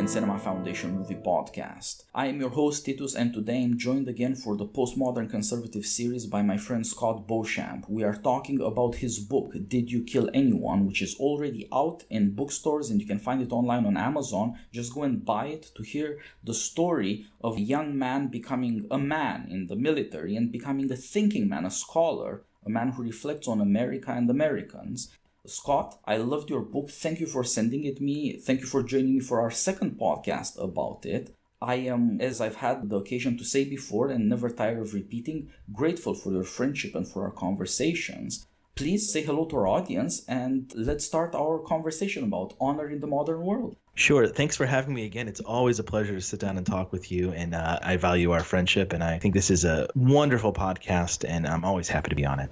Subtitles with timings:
[0.00, 2.04] American Cinema Foundation movie podcast.
[2.14, 6.24] I am your host Titus, and today I'm joined again for the Postmodern Conservative series
[6.24, 7.84] by my friend Scott Beauchamp.
[7.86, 12.34] We are talking about his book, Did You Kill Anyone, which is already out in
[12.34, 14.58] bookstores and you can find it online on Amazon.
[14.72, 18.96] Just go and buy it to hear the story of a young man becoming a
[18.96, 23.46] man in the military and becoming a thinking man, a scholar, a man who reflects
[23.46, 25.10] on America and Americans.
[25.46, 26.90] Scott, I loved your book.
[26.90, 28.38] Thank you for sending it me.
[28.38, 31.34] Thank you for joining me for our second podcast about it.
[31.62, 35.50] I am, as I've had the occasion to say before and never tire of repeating,
[35.72, 38.46] grateful for your friendship and for our conversations.
[38.76, 43.06] Please say hello to our audience and let's start our conversation about honor in the
[43.06, 43.76] modern world.
[43.94, 44.26] Sure.
[44.26, 45.28] Thanks for having me again.
[45.28, 47.32] It's always a pleasure to sit down and talk with you.
[47.32, 48.94] And uh, I value our friendship.
[48.94, 51.28] And I think this is a wonderful podcast.
[51.28, 52.50] And I'm always happy to be on it.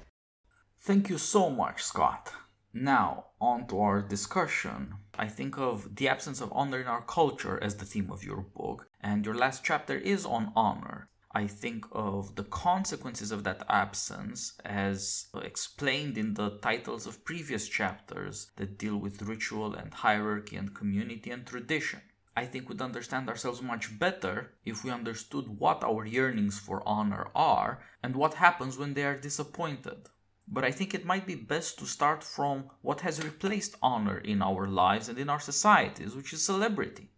[0.80, 2.32] Thank you so much, Scott.
[2.80, 4.94] Now, on to our discussion.
[5.18, 8.40] I think of the absence of honor in our culture as the theme of your
[8.40, 11.08] book, and your last chapter is on honor.
[11.32, 17.66] I think of the consequences of that absence as explained in the titles of previous
[17.66, 22.02] chapters that deal with ritual and hierarchy and community and tradition.
[22.36, 27.26] I think we'd understand ourselves much better if we understood what our yearnings for honor
[27.34, 30.10] are and what happens when they are disappointed
[30.50, 34.42] but I think it might be best to start from what has replaced honor in
[34.42, 37.10] our lives and in our societies, which is celebrity.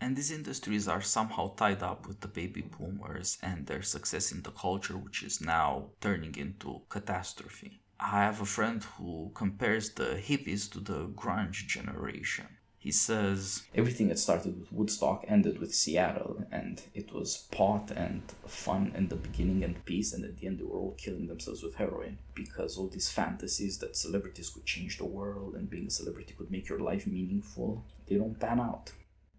[0.00, 4.42] And these industries are somehow tied up with the baby boomers and their success in
[4.42, 7.80] the culture, which is now turning into catastrophe.
[7.98, 12.55] I have a friend who compares the hippies to the grunge generation.
[12.86, 18.22] He says everything that started with Woodstock ended with Seattle, and it was pot and
[18.46, 21.64] fun in the beginning and peace, and at the end they were all killing themselves
[21.64, 25.90] with heroin because all these fantasies that celebrities could change the world and being a
[25.90, 28.92] celebrity could make your life meaningful, they don't pan out.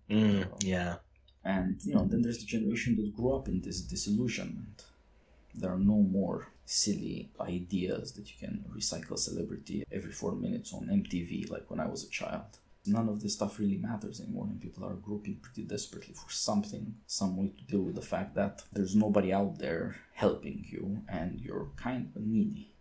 [0.10, 0.96] Mm, yeah.
[1.46, 4.84] And you know, then there's the generation that grew up in this disillusionment.
[5.56, 10.88] There are no more silly ideas that you can recycle celebrity every four minutes on
[10.88, 14.62] MTV like when I was a child none of this stuff really matters anymore and
[14.62, 18.64] people are groping pretty desperately for something some way to deal with the fact that
[18.74, 22.72] there's nobody out there helping you and you're kind of needy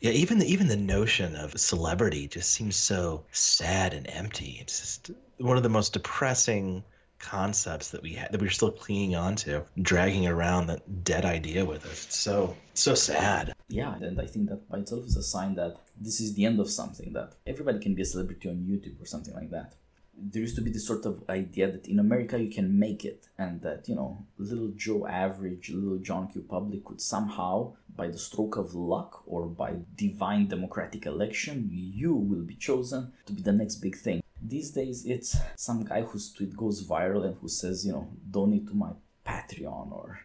[0.00, 4.80] yeah even the, even the notion of celebrity just seems so sad and empty it's
[4.80, 6.82] just one of the most depressing
[7.20, 11.24] concepts that we had that we are still clinging on to, dragging around that dead
[11.24, 12.06] idea with us.
[12.06, 13.52] It's so so sad.
[13.68, 16.58] Yeah, and I think that by itself is a sign that this is the end
[16.58, 19.74] of something that everybody can be a celebrity on YouTube or something like that.
[20.22, 23.28] There used to be this sort of idea that in America you can make it,
[23.38, 26.42] and that you know, little Joe Average, little John Q.
[26.42, 32.42] Public could somehow, by the stroke of luck or by divine democratic election, you will
[32.42, 34.22] be chosen to be the next big thing.
[34.42, 38.68] These days, it's some guy whose tweet goes viral and who says, you know, donate
[38.68, 38.90] to my
[39.26, 40.20] Patreon or.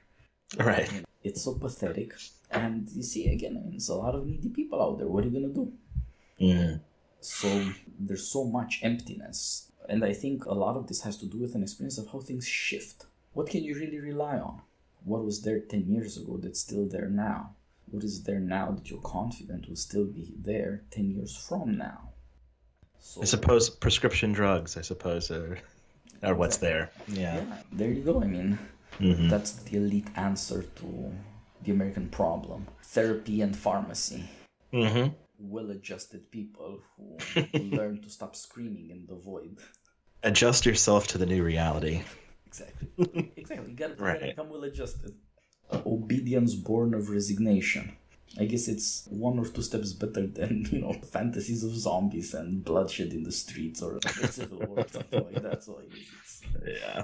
[0.57, 0.89] Right.
[1.23, 2.13] It's so pathetic.
[2.59, 5.07] And you see, again, I mean, there's a lot of needy people out there.
[5.07, 5.73] What are you going to do?
[6.41, 6.79] Mm.
[7.21, 9.71] So there's so much emptiness.
[9.89, 12.19] And I think a lot of this has to do with an experience of how
[12.19, 13.05] things shift.
[13.33, 14.61] What can you really rely on?
[15.03, 17.55] What was there 10 years ago that's still there now?
[17.91, 22.09] What is there now that you're confident will still be there 10 years from now?
[22.99, 25.59] So, I suppose prescription drugs, I suppose, are,
[26.23, 26.89] are what's there.
[27.07, 27.35] Yeah.
[27.35, 27.57] yeah.
[27.71, 28.21] There you go.
[28.21, 28.57] I mean,
[28.99, 29.29] mm-hmm.
[29.29, 31.13] that's the elite answer to
[31.65, 34.23] the American problem therapy and pharmacy.
[34.73, 35.09] Mm-hmm.
[35.37, 39.57] Well adjusted people who learn to stop screaming in the void.
[40.23, 42.01] Adjust yourself to the new reality.
[42.47, 42.87] Exactly.
[43.37, 43.71] Exactly.
[43.71, 44.21] You gotta, right.
[44.21, 45.13] become well adjusted.
[45.69, 47.95] Uh, obedience born of resignation.
[48.39, 52.63] I guess it's one or two steps better than, you know, fantasies of zombies and
[52.63, 55.63] bloodshed in the streets or like a civil war or something like that.
[55.63, 56.81] So I guess it's.
[56.81, 57.03] Yeah.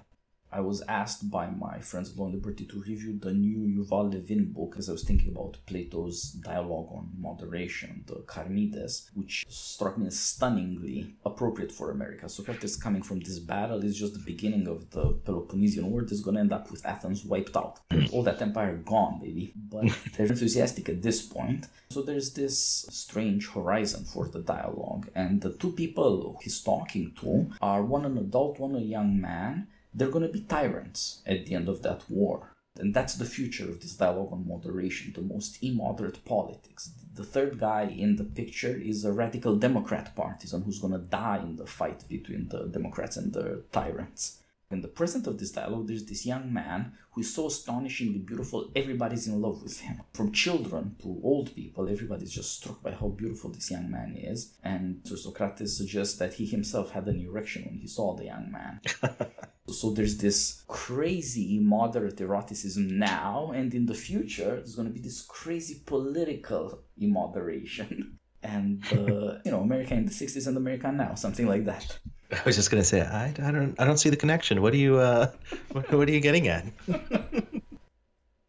[0.53, 4.51] I was asked by my friends at Law Liberty to review the new Yuval Levin
[4.51, 10.07] book as I was thinking about Plato's dialogue on moderation, the Charmides, which struck me
[10.07, 12.27] as stunningly appropriate for America.
[12.27, 16.35] Socrates coming from this battle is just the beginning of the Peloponnesian War that's going
[16.35, 17.79] to end up with Athens wiped out.
[17.89, 18.05] Hmm.
[18.11, 19.53] All that empire gone, baby.
[19.55, 19.85] But
[20.17, 21.67] they're enthusiastic at this point.
[21.89, 25.09] So there's this strange horizon for the dialogue.
[25.15, 29.67] And the two people he's talking to are one an adult, one a young man
[29.93, 32.51] they're going to be tyrants at the end of that war.
[32.79, 36.91] And that's the future of this dialogue on moderation, the most immoderate politics.
[37.13, 41.41] The third guy in the picture is a radical Democrat partisan who's going to die
[41.43, 44.41] in the fight between the Democrats and the tyrants.
[44.71, 48.71] In the present of this dialogue, there's this young man who is so astonishingly beautiful,
[48.73, 50.01] everybody's in love with him.
[50.13, 54.53] From children to old people, everybody's just struck by how beautiful this young man is.
[54.63, 58.49] And so Socrates suggests that he himself had an erection when he saw the young
[58.49, 58.79] man.
[59.71, 65.01] So there's this crazy immoderate eroticism now, and in the future, there's going to be
[65.01, 68.17] this crazy political immoderation.
[68.43, 71.99] And, uh, you know, America in the 60s and America now, something like that.
[72.31, 74.61] I was just gonna say I, I don't I don't see the connection.
[74.61, 75.31] What are you uh
[75.73, 76.65] what, what are you getting at?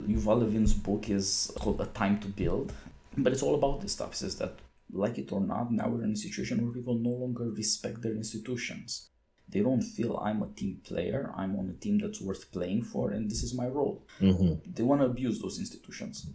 [0.02, 2.72] Yuval Levin's book is called A Time to Build,
[3.16, 4.12] but it's all about this stuff.
[4.12, 4.54] It says that,
[4.92, 8.14] like it or not, now we're in a situation where people no longer respect their
[8.14, 9.10] institutions.
[9.52, 13.10] They don't feel I'm a team player, I'm on a team that's worth playing for,
[13.10, 14.02] and this is my role.
[14.20, 14.72] Mm-hmm.
[14.72, 16.26] They want to abuse those institutions.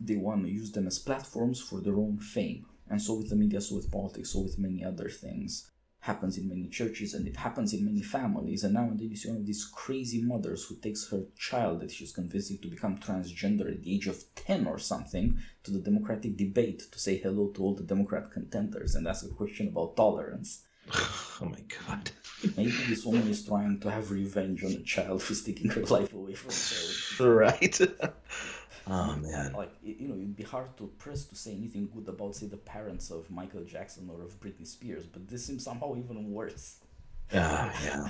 [0.00, 2.64] They want to use them as platforms for their own fame.
[2.88, 5.70] And so with the media, so with politics, so with many other things.
[6.00, 8.64] Happens in many churches and it happens in many families.
[8.64, 12.12] And nowadays you see one of these crazy mothers who takes her child that she's
[12.12, 16.84] convincing to become transgender at the age of 10 or something to the Democratic debate
[16.92, 20.62] to say hello to all the Democrat contenders and ask a question about tolerance.
[21.40, 22.10] Oh my god.
[22.56, 26.12] Maybe this woman is trying to have revenge on a child who's taking her life
[26.12, 27.34] away from her.
[27.34, 27.78] Right.
[28.90, 29.52] Oh man.
[29.52, 32.56] Like you know, it'd be hard to press to say anything good about say the
[32.56, 36.78] parents of Michael Jackson or of Britney Spears, but this seems somehow even worse.
[37.34, 38.08] Ah, yeah.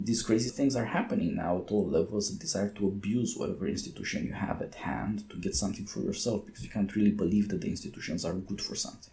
[0.00, 2.30] These crazy things are happening now at all levels.
[2.30, 6.44] A desire to abuse whatever institution you have at hand to get something for yourself
[6.44, 9.12] because you can't really believe that the institutions are good for something.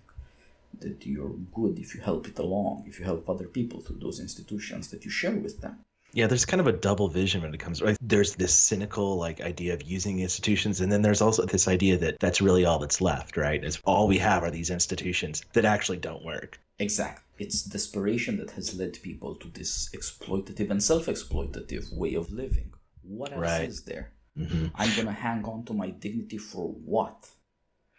[0.81, 4.20] That you're good if you help it along, if you help other people through those
[4.20, 5.80] institutions that you share with them.
[6.16, 7.98] Yeah, there's kind of a double vision when it comes right.
[8.00, 12.20] There's this cynical like idea of using institutions, and then there's also this idea that
[12.20, 13.64] that's really all that's left, right?
[13.64, 16.60] Is all we have are these institutions that actually don't work.
[16.80, 17.24] Exactly.
[17.40, 22.74] It's desperation that has led people to this exploitative and self-exploitative way of living.
[23.02, 23.70] What else Right.
[23.70, 24.12] is there?
[24.38, 27.30] hmm I'm gonna hang on to my dignity for what?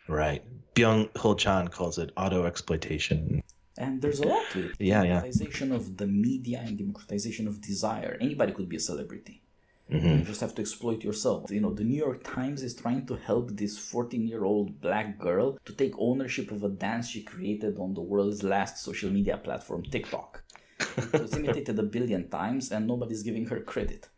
[0.08, 0.42] Right.
[0.74, 3.42] Byung-Chul Han calls it auto exploitation.
[3.78, 4.76] And there's a lot to it.
[4.78, 5.20] Yeah, yeah.
[5.20, 8.16] Democratization of the media and democratization of desire.
[8.20, 9.42] Anybody could be a celebrity.
[9.90, 11.50] hmm You just have to exploit yourself.
[11.50, 15.18] You know, the New York Times is trying to help this 14 year old black
[15.18, 19.36] girl to take ownership of a dance she created on the world's last social media
[19.38, 20.42] platform, TikTok.
[20.96, 24.08] It was imitated a billion times and nobody's giving her credit.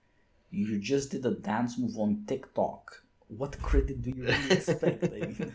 [0.50, 3.02] You just did a dance move on TikTok.
[3.28, 5.04] What credit do you really expect?
[5.04, 5.54] I mean,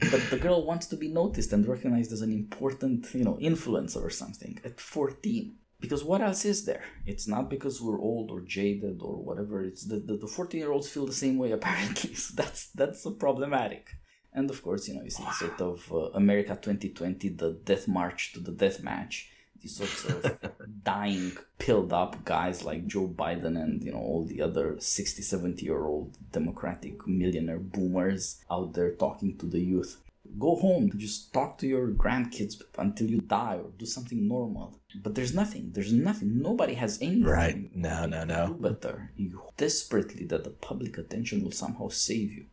[0.00, 4.02] but the girl wants to be noticed and recognized as an important, you know, influencer
[4.02, 5.56] or something at 14.
[5.80, 6.84] Because what else is there?
[7.06, 9.62] It's not because we're old or jaded or whatever.
[9.62, 12.14] It's the the 14 year olds feel the same way apparently.
[12.14, 13.88] So that's that's so problematic.
[14.32, 18.32] And of course, you know, you see sort of uh, America 2020, the death march
[18.34, 19.28] to the death match.
[19.60, 20.38] These sorts of
[20.84, 25.64] dying, pilled up guys like Joe Biden and, you know, all the other 60, 70
[25.64, 30.00] year old Democratic millionaire boomers out there talking to the youth.
[30.38, 34.78] Go home, just talk to your grandkids until you die or do something normal.
[35.02, 35.70] But there's nothing.
[35.72, 36.40] There's nothing.
[36.40, 37.24] Nobody has anything.
[37.24, 37.74] Right.
[37.74, 38.54] No, no, no.
[38.54, 39.10] Better.
[39.16, 42.46] You desperately that the public attention will somehow save you.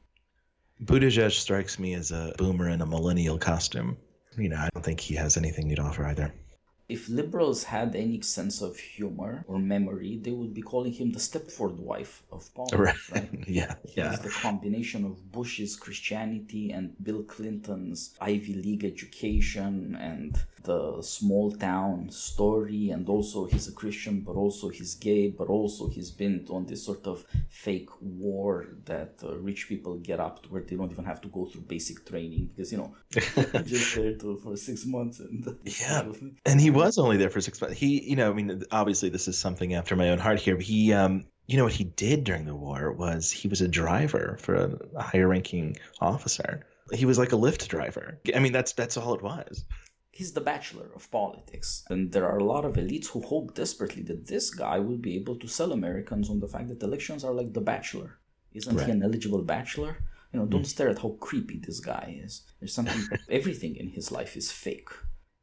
[0.84, 3.98] Buttigieg strikes me as a boomer in a millennial costume.
[4.38, 6.34] You know, I don't think he has anything new to offer either.
[6.90, 11.20] If liberals had any sense of humor or memory, they would be calling him the
[11.20, 13.30] Stepford wife of politics, right?
[13.48, 13.76] yeah.
[13.96, 14.12] Yeah.
[14.12, 21.52] He's the combination of Bush's Christianity and Bill Clinton's Ivy League education and the small
[21.52, 22.90] town story.
[22.92, 26.86] And also, he's a Christian, but also he's gay, but also he's been on this
[26.86, 31.06] sort of fake war that uh, rich people get up to where they don't even
[31.06, 32.94] have to go through basic training because, you know,
[33.74, 35.20] just there to, for six months.
[35.20, 36.12] and Yeah.
[36.46, 37.78] And he was only there for six months.
[37.78, 40.56] He, you know, I mean, obviously this is something after my own heart here.
[40.56, 43.68] But he, um, you know, what he did during the war was he was a
[43.68, 46.66] driver for a higher ranking officer.
[46.94, 48.20] He was like a lift driver.
[48.36, 49.66] I mean, that's that's all it was.
[50.18, 51.84] He's the bachelor of politics.
[51.92, 55.16] And there are a lot of elites who hope desperately that this guy will be
[55.16, 58.18] able to sell Americans on the fact that elections are like the bachelor.
[58.52, 58.88] Isn't Right.
[58.88, 59.98] he an eligible bachelor?
[60.34, 60.74] You know, don't mm.
[60.76, 62.42] stare at how creepy this guy is.
[62.58, 64.90] There's something, everything in his life is fake.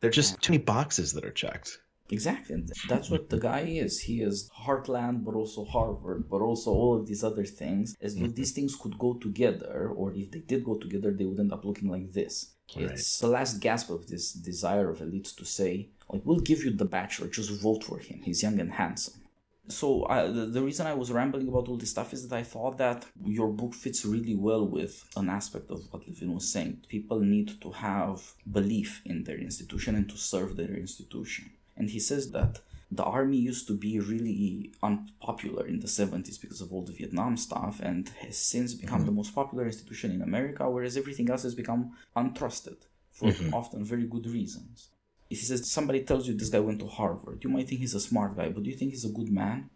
[0.01, 1.79] There are just too many boxes that are checked.
[2.11, 2.55] Exactly.
[2.55, 4.01] And that's what the guy is.
[4.01, 7.97] He is Heartland, but also Harvard, but also all of these other things.
[8.01, 11.41] As though these things could go together, or if they did go together, they would
[11.41, 12.53] end up looking like this.
[12.77, 12.91] Right.
[12.91, 16.73] It's the last gasp of this desire of elites to say, like, we'll give you
[16.73, 18.21] the bachelor, just vote for him.
[18.23, 19.21] He's young and handsome.
[19.69, 22.43] So uh, the, the reason I was rambling about all this stuff is that I
[22.43, 26.85] thought that your book fits really well with an aspect of what Levin was saying.
[26.89, 31.51] People need to have belief in their institution and to serve their institution.
[31.77, 36.61] And he says that the army used to be really unpopular in the 70s because
[36.61, 39.17] of all the Vietnam stuff and has since become the mm-hmm.
[39.17, 42.77] most popular institution in America, whereas everything else has become untrusted
[43.11, 43.55] for mm-hmm.
[43.55, 44.91] often very good reasons.
[45.29, 48.01] He says somebody tells you this guy went to Harvard, you might think he's a
[48.01, 49.71] smart guy, but do you think he's a good man?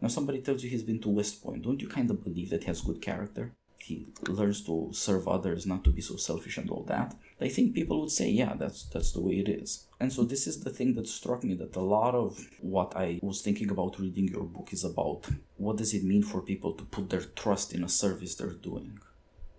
[0.00, 1.62] Now, somebody tells you he's been to West Point.
[1.64, 3.52] Don't you kind of believe that he has good character?
[3.78, 7.14] He learns to serve others, not to be so selfish and all that.
[7.40, 9.86] I think people would say, yeah, that's that's the way it is.
[10.00, 13.20] And so this is the thing that struck me that a lot of what I
[13.22, 16.84] was thinking about reading your book is about what does it mean for people to
[16.84, 19.00] put their trust in a service they're doing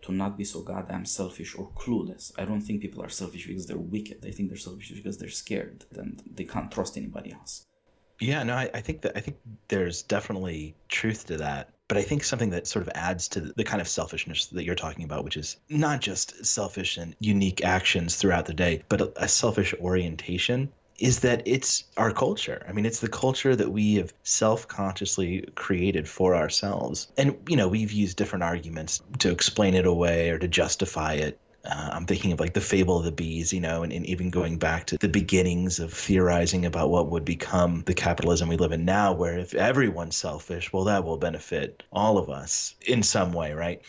[0.01, 2.31] to not be so goddamn selfish or clueless.
[2.37, 4.25] I don't think people are selfish because they're wicked.
[4.25, 7.65] I think they're selfish because they're scared and they can't trust anybody else.
[8.19, 9.37] Yeah, no, I, I think that I think
[9.69, 11.69] there's definitely truth to that.
[11.87, 14.75] But I think something that sort of adds to the kind of selfishness that you're
[14.75, 19.23] talking about, which is not just selfish and unique actions throughout the day, but a,
[19.23, 22.63] a selfish orientation is that it's our culture.
[22.67, 27.07] I mean, it's the culture that we have self consciously created for ourselves.
[27.17, 31.39] And, you know, we've used different arguments to explain it away or to justify it.
[31.69, 34.31] Uh, I'm thinking of like the fable of the bees, you know, and, and even
[34.31, 38.71] going back to the beginnings of theorizing about what would become the capitalism we live
[38.71, 43.33] in now, where if everyone's selfish, well, that will benefit all of us in some
[43.33, 43.81] way, right?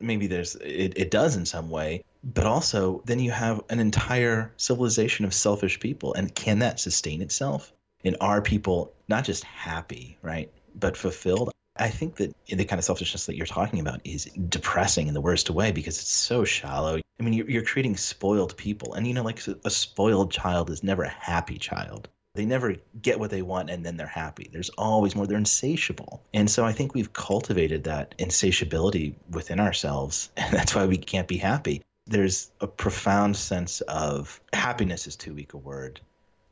[0.00, 4.52] Maybe there's it, it does in some way, but also then you have an entire
[4.56, 7.72] civilization of selfish people and can that sustain itself?
[8.04, 11.50] And are people not just happy right but fulfilled?
[11.76, 15.20] I think that the kind of selfishness that you're talking about is depressing in the
[15.20, 19.14] worst way because it's so shallow i mean you're, you're creating spoiled people and you
[19.14, 23.42] know like a spoiled child is never a happy child they never get what they
[23.42, 24.50] want and then they're happy.
[24.52, 25.24] There's always more.
[25.24, 26.20] They're insatiable.
[26.34, 30.30] And so I think we've cultivated that insatiability within ourselves.
[30.36, 35.34] And that's why we can't be happy there's a profound sense of happiness is too
[35.34, 36.00] weak a word,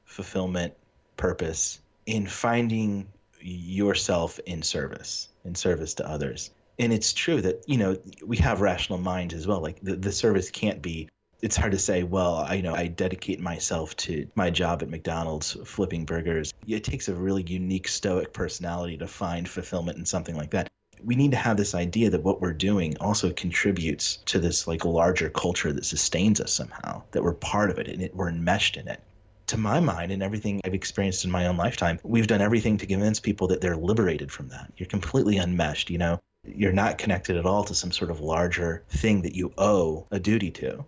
[0.04, 0.74] fulfillment,
[1.16, 3.06] purpose in finding
[3.40, 6.50] yourself in service, in service to others.
[6.82, 7.96] And it's true that, you know,
[8.26, 9.60] we have rational minds as well.
[9.60, 11.08] Like the, the service can't be
[11.40, 14.88] it's hard to say, well, I you know, I dedicate myself to my job at
[14.88, 16.52] McDonald's flipping burgers.
[16.66, 20.68] It takes a really unique stoic personality to find fulfillment in something like that
[21.04, 24.84] we need to have this idea that what we're doing also contributes to this like
[24.84, 28.76] larger culture that sustains us somehow that we're part of it and it, we're enmeshed
[28.76, 29.02] in it
[29.48, 32.86] to my mind and everything i've experienced in my own lifetime we've done everything to
[32.86, 37.36] convince people that they're liberated from that you're completely unmeshed you know you're not connected
[37.36, 40.84] at all to some sort of larger thing that you owe a duty to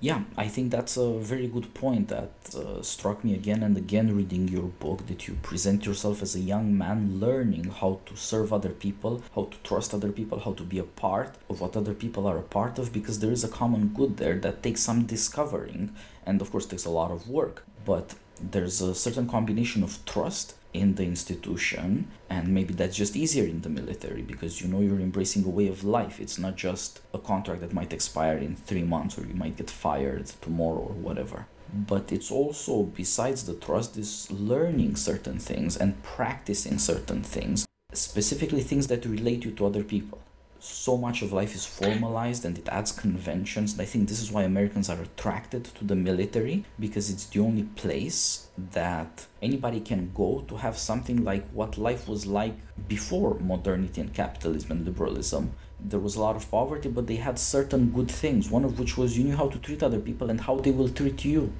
[0.00, 4.14] yeah, I think that's a very good point that uh, struck me again and again
[4.14, 8.52] reading your book that you present yourself as a young man learning how to serve
[8.52, 11.94] other people, how to trust other people, how to be a part of what other
[11.94, 15.06] people are a part of because there is a common good there that takes some
[15.06, 15.94] discovering
[16.26, 17.64] and of course takes a lot of work.
[17.86, 23.44] But there's a certain combination of trust in the institution and maybe that's just easier
[23.44, 26.20] in the military because you know you're embracing a way of life.
[26.20, 29.70] It's not just a contract that might expire in three months or you might get
[29.70, 31.46] fired tomorrow or whatever.
[31.72, 38.60] But it's also besides the trust is learning certain things and practicing certain things specifically
[38.60, 40.20] things that relate you to other people
[40.64, 43.72] so much of life is formalized and it adds conventions.
[43.72, 47.40] And I think this is why Americans are attracted to the military because it's the
[47.40, 52.56] only place that anybody can go to have something like what life was like
[52.88, 55.52] before modernity and capitalism and liberalism.
[55.80, 58.96] There was a lot of poverty, but they had certain good things, one of which
[58.96, 61.52] was you knew how to treat other people and how they will treat you.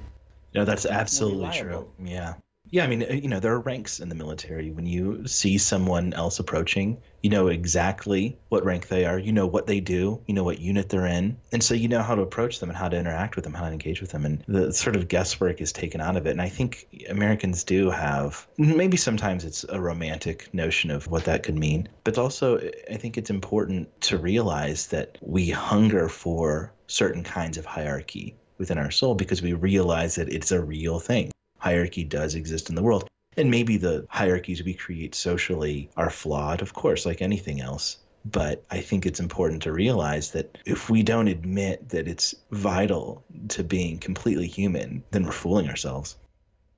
[0.53, 1.87] Yeah, that's absolutely true.
[2.03, 2.35] Yeah.
[2.75, 4.69] Yeah, I mean, uh, you know, there are ranks in the military.
[4.69, 9.17] When you see someone else approaching, you know exactly what rank they are.
[9.17, 10.21] You know what they do.
[10.27, 11.37] You know what unit they're in.
[11.53, 13.67] And so you know how to approach them and how to interact with them, how
[13.67, 14.25] to engage with them.
[14.25, 16.31] And the sort of guesswork is taken out of it.
[16.31, 21.43] And I think Americans do have, maybe sometimes it's a romantic notion of what that
[21.43, 21.87] could mean.
[22.03, 22.57] But also,
[22.91, 28.77] I think it's important to realize that we hunger for certain kinds of hierarchy within
[28.77, 31.31] our soul because we realize that it's a real thing
[31.65, 33.07] hierarchy does exist in the world.
[33.37, 37.97] And maybe the hierarchies we create socially are flawed, of course, like anything else.
[38.23, 43.23] But I think it's important to realize that if we don't admit that it's vital
[43.49, 46.15] to being completely human, then we're fooling ourselves.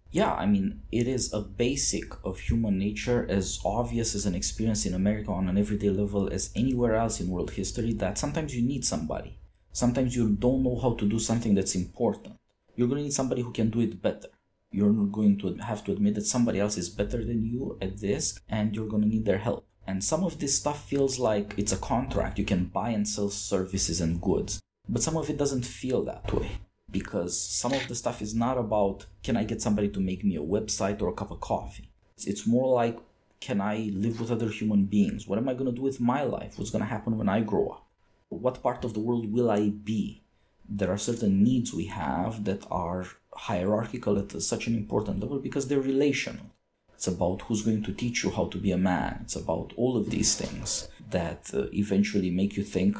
[0.09, 4.85] Yeah, I mean, it is a basic of human nature, as obvious as an experience
[4.85, 8.61] in America on an everyday level as anywhere else in world history, that sometimes you
[8.61, 9.37] need somebody.
[9.73, 12.35] Sometimes you don't know how to do something that's important.
[12.75, 14.29] You're going to need somebody who can do it better
[14.71, 17.99] you're not going to have to admit that somebody else is better than you at
[17.99, 19.65] this and you're going to need their help.
[19.87, 22.37] And some of this stuff feels like it's a contract.
[22.37, 24.59] You can buy and sell services and goods.
[24.89, 26.59] But some of it doesn't feel that way
[26.91, 30.35] because some of the stuff is not about can I get somebody to make me
[30.35, 31.89] a website or a cup of coffee.
[32.25, 32.99] It's more like
[33.39, 35.27] can I live with other human beings?
[35.27, 36.57] What am I going to do with my life?
[36.57, 37.87] What's going to happen when I grow up?
[38.29, 40.23] What part of the world will I be?
[40.67, 43.05] There are certain needs we have that are
[43.37, 46.47] hierarchical at such an important level because they're relational.
[46.93, 49.19] It's about who's going to teach you how to be a man.
[49.23, 52.97] It's about all of these things that uh, eventually make you think.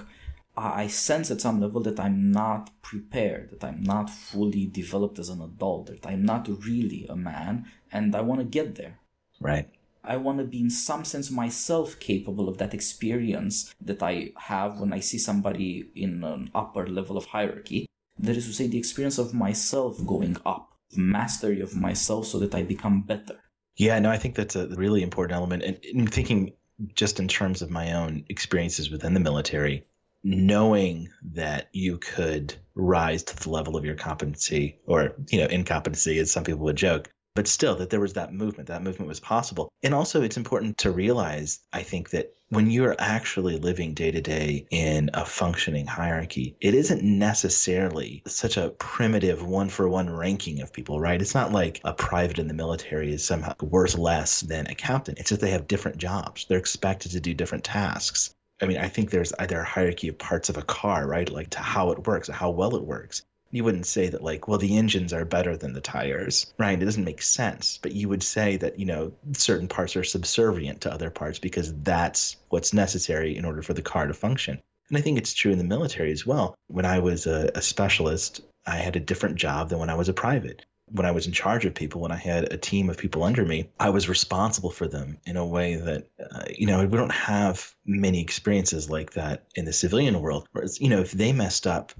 [0.55, 5.29] I sense at some level that I'm not prepared, that I'm not fully developed as
[5.29, 8.99] an adult, that I'm not really a man, and I want to get there.
[9.39, 9.69] Right.
[10.03, 14.79] I want to be, in some sense, myself capable of that experience that I have
[14.79, 17.86] when I see somebody in an upper level of hierarchy.
[18.19, 22.55] That is to say, the experience of myself going up, mastery of myself so that
[22.55, 23.39] I become better.
[23.75, 25.63] Yeah, no, I think that's a really important element.
[25.63, 26.53] And in thinking
[26.93, 29.85] just in terms of my own experiences within the military,
[30.23, 36.19] knowing that you could rise to the level of your competency or, you know, incompetency,
[36.19, 39.19] as some people would joke, but still that there was that movement that movement was
[39.19, 39.71] possible.
[39.83, 44.21] And also it's important to realize i think that when you're actually living day to
[44.21, 50.61] day in a functioning hierarchy it isn't necessarily such a primitive one for one ranking
[50.61, 51.21] of people right?
[51.21, 55.13] It's not like a private in the military is somehow worth less than a captain.
[55.17, 56.47] It's that they have different jobs.
[56.49, 58.33] They're expected to do different tasks.
[58.59, 61.29] I mean, I think there's either a hierarchy of parts of a car, right?
[61.29, 64.47] Like to how it works, or how well it works you wouldn't say that like
[64.47, 66.81] well the engines are better than the tires right?
[66.81, 67.79] It doesn't make sense.
[67.81, 71.73] But you would say that you know certain parts are subservient to other parts because
[71.81, 74.61] that's what's necessary in order for the car to function.
[74.89, 76.55] And i think it's true in the military as well.
[76.67, 80.09] When i was a, a specialist i had a different job than when i was
[80.09, 80.65] a private.
[80.89, 83.43] When I was in charge of people, when I had a team of people under
[83.43, 87.11] me, I was responsible for them in a way that, uh, you know, we don't
[87.11, 90.47] have many experiences like that in the civilian world.
[90.53, 91.91] Whereas, you know, if they messed up,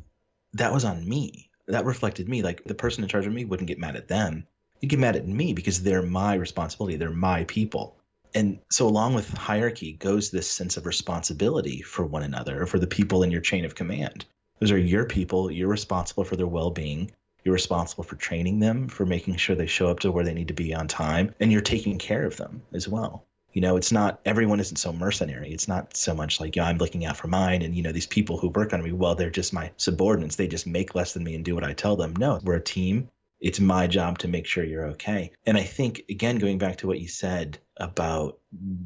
[0.57, 1.49] that was on me.
[1.67, 2.41] That reflected me.
[2.41, 4.47] Like the person in charge of me wouldn't get mad at them.
[4.81, 6.97] You'd get mad at me because they're my responsibility.
[6.97, 7.97] They're my people.
[8.33, 12.77] And so, along with hierarchy, goes this sense of responsibility for one another, or for
[12.77, 14.25] the people in your chain of command.
[14.59, 15.49] Those are your people.
[15.49, 17.11] You're responsible for their well being.
[17.43, 20.49] You're responsible for training them, for making sure they show up to where they need
[20.49, 23.26] to be on time, and you're taking care of them as well
[23.57, 25.51] you know it's not everyone isn't so mercenary.
[25.51, 28.05] It's not so much like yeah i'm looking out for mine and you know these
[28.05, 30.35] people who work on me well they're just my subordinates.
[30.35, 32.15] They just make less than me and do what i tell them.
[32.17, 33.09] No we're a team.
[33.41, 35.31] It's my job to make sure you're okay.
[35.47, 38.37] And i think again going back to what you said about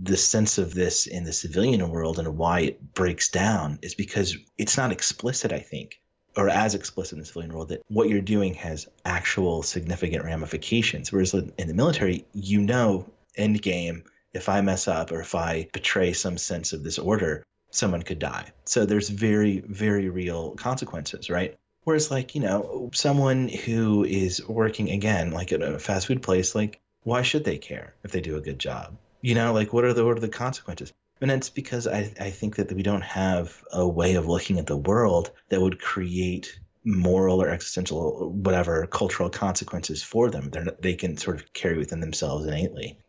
[0.04, 4.38] the sense of this in the civilian world and why it breaks down is because
[4.58, 6.00] it's not explicit i think
[6.38, 11.12] or as explicit in the civilian world that what you're doing has actual significant ramifications.
[11.12, 13.06] Whereas in the military you know
[13.36, 17.44] end game if I mess up or if I betray some sense of this order,
[17.72, 18.52] someone could die.
[18.66, 21.58] So there's very, very real consequences, right?
[21.84, 26.54] Whereas, like, you know, someone who is working again, like at a fast food place,
[26.54, 28.98] like, why should they care if they do a good job?
[29.22, 30.94] You know, like, what are the what are the consequences?
[31.22, 34.66] And it's because I, I think that we don't have a way of looking at
[34.66, 40.50] the world that would create moral or existential, whatever cultural consequences for them.
[40.50, 43.00] They're, they can sort of carry within themselves innately.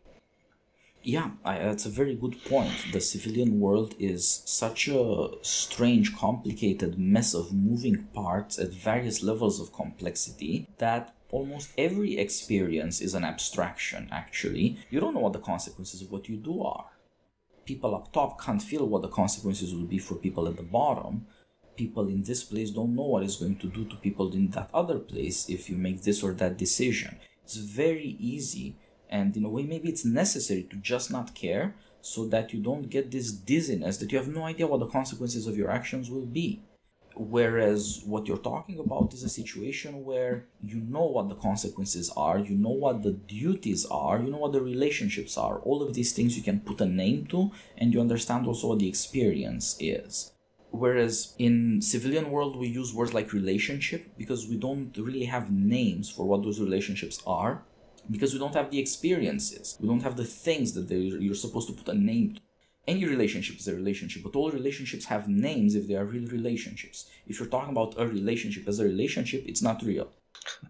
[1.05, 2.73] Yeah, I, that's a very good point.
[2.93, 9.61] The civilian world is such a strange, complicated mess of moving parts at various levels
[9.61, 14.79] of complexity that almost every experience is an abstraction, actually.
[14.91, 16.87] You don't know what the consequences of what you do are.
[17.65, 21.27] People up top can't feel what the consequences will be for people at the bottom.
[21.77, 24.71] People in this place don't know what is going to do to people in that
[24.73, 27.19] other place if you make this or that decision.
[27.45, 28.77] It's very easy
[29.13, 32.91] and in a way maybe it's necessary to just not care so that you don't
[32.91, 36.27] get this dizziness that you have no idea what the consequences of your actions will
[36.27, 36.65] be.
[37.15, 42.39] Whereas what you're talking about is a situation where you know what the consequences are
[42.39, 46.15] you know what the duties are you know what the relationships are all of these
[46.15, 50.33] things you can put a name to and you understand also what the experience is.
[50.71, 56.09] Whereas in civilian world we use words like relationship because we don't really have names
[56.09, 57.63] for what those relationships are
[58.11, 59.77] because we don't have the experiences.
[59.81, 62.41] We don't have the things that you're supposed to put a name to.
[62.89, 67.09] Any relationship is a relationship, but all relationships have names if they are real relationships.
[67.29, 70.09] If you're talking about a relationship as a relationship, it's not real.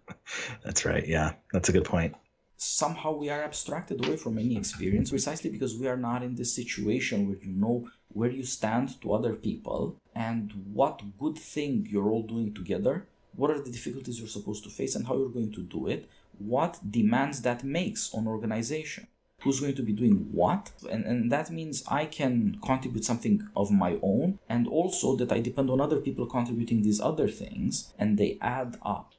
[0.64, 1.06] That's right.
[1.06, 2.14] Yeah, that's a good point.
[2.56, 6.54] Somehow we are abstracted away from any experience precisely because we are not in this
[6.54, 12.10] situation where you know where you stand to other people and what good thing you're
[12.10, 15.52] all doing together, what are the difficulties you're supposed to face, and how you're going
[15.52, 19.06] to do it what demands that makes on organization.
[19.42, 20.70] Who's going to be doing what?
[20.90, 25.40] And, and that means i can contribute something of my own and also that i
[25.40, 29.14] depend on other people contributing these other things and they add up.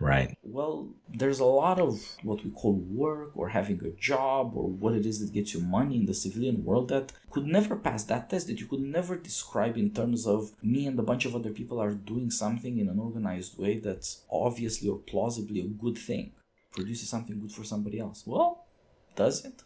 [0.00, 0.36] Right.
[0.42, 4.94] Well there's a lot of what we call work or having a job or what
[4.94, 8.28] it is that gets you money in the civilian world that could never pass that
[8.28, 11.50] test that you could never describe in terms of me and a bunch of other
[11.50, 16.32] people are doing something in an organized way that's obviously or plausibly a good thing
[16.72, 18.24] produces something good for somebody else.
[18.26, 18.64] Well,
[19.16, 19.62] does it?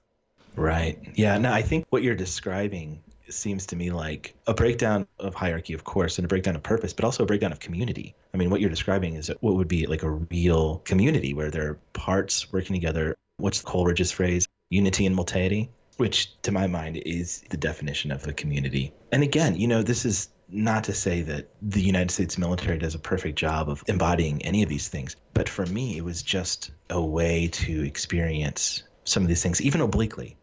[0.57, 0.99] Right.
[1.14, 1.38] Yeah.
[1.38, 5.85] No, I think what you're describing seems to me like a breakdown of hierarchy, of
[5.85, 8.14] course, and a breakdown of purpose, but also a breakdown of community.
[8.33, 11.71] I mean, what you're describing is what would be like a real community where there
[11.71, 13.16] are parts working together.
[13.38, 14.47] What's Coleridge's phrase?
[14.71, 18.92] Unity and multeity, which to my mind is the definition of a community.
[19.12, 22.94] And again, you know, this is not to say that the United States military does
[22.94, 26.70] a perfect job of embodying any of these things, but for me, it was just
[26.90, 30.37] a way to experience some of these things, even obliquely.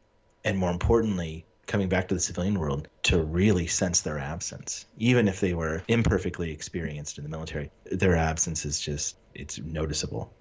[0.43, 5.27] And more importantly, coming back to the civilian world to really sense their absence even
[5.27, 10.33] if they were imperfectly experienced in the military their absence is just it's noticeable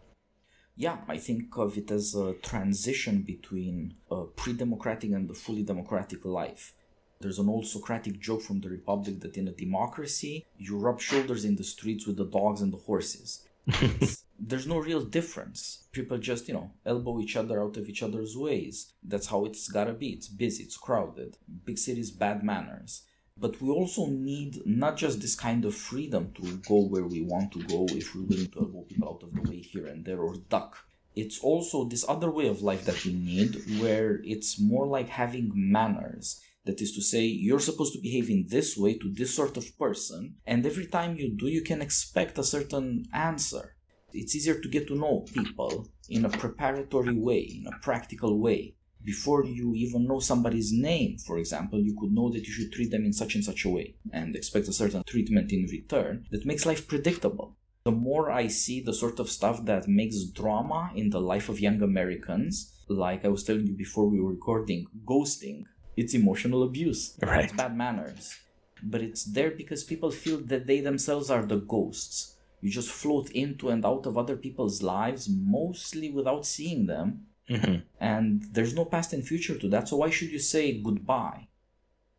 [0.76, 6.24] yeah i think of it as a transition between a pre-democratic and a fully democratic
[6.24, 6.74] life
[7.22, 11.44] there's an old Socratic joke from the Republic that in a democracy, you rub shoulders
[11.44, 13.46] in the streets with the dogs and the horses.
[14.38, 15.86] there's no real difference.
[15.92, 18.92] People just, you know, elbow each other out of each other's ways.
[19.02, 20.08] That's how it's gotta be.
[20.08, 21.38] It's busy, it's crowded.
[21.64, 23.02] Big cities, bad manners.
[23.36, 27.52] But we also need not just this kind of freedom to go where we want
[27.52, 30.20] to go if we're willing to elbow people out of the way here and there
[30.20, 30.76] or duck.
[31.14, 35.52] It's also this other way of life that we need where it's more like having
[35.54, 39.56] manners that is to say, you're supposed to behave in this way to this sort
[39.56, 43.74] of person, and every time you do, you can expect a certain answer.
[44.12, 48.74] It's easier to get to know people in a preparatory way, in a practical way.
[49.04, 52.90] Before you even know somebody's name, for example, you could know that you should treat
[52.92, 56.46] them in such and such a way and expect a certain treatment in return that
[56.46, 57.56] makes life predictable.
[57.84, 61.58] The more I see the sort of stuff that makes drama in the life of
[61.58, 65.64] young Americans, like I was telling you before we were recording, ghosting,
[65.96, 67.16] it's emotional abuse.
[67.22, 67.44] Right.
[67.44, 68.38] It's bad manners.
[68.82, 72.36] But it's there because people feel that they themselves are the ghosts.
[72.60, 77.26] You just float into and out of other people's lives, mostly without seeing them.
[77.50, 77.80] Mm-hmm.
[78.00, 79.88] And there's no past and future to that.
[79.88, 81.48] So why should you say goodbye?